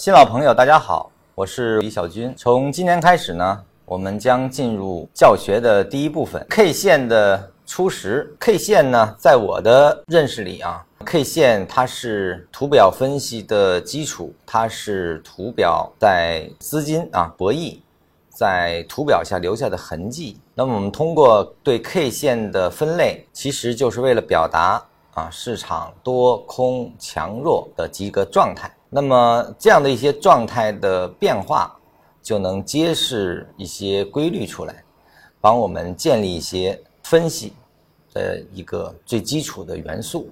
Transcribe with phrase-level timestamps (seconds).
[0.00, 2.32] 新老朋友，大家好，我是李小军。
[2.34, 8.34] 从今年开始呢，我们将进入教学的第一部分 ——K 线的初识。
[8.40, 17.78] K 线呢，在我的认识里啊，K 线它是图表分析的基础，它是图表在资金啊博弈
[18.30, 20.40] 在图表下留下的痕迹。
[20.54, 24.82] 那么，我们通过对 K 线的分类，其实就是为了表达
[25.12, 28.74] 啊市场多空强弱的几个状态。
[28.92, 31.78] 那么这样的一些状态的变化，
[32.20, 34.82] 就能揭示一些规律出来，
[35.40, 37.52] 帮我们建立一些分析
[38.12, 40.28] 的一个最基础的元素。